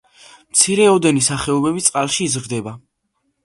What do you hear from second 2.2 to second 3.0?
იზრდება.